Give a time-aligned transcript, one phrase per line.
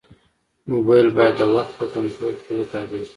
[0.71, 3.09] موبایل باید د وخت په کنټرول کې وکارېږي.